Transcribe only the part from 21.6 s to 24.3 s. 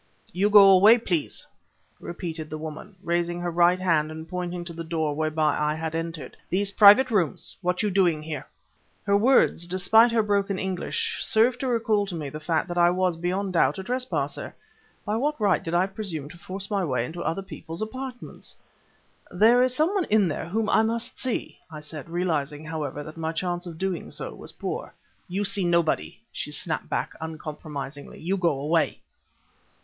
I said, realizing, however, that my chance of doing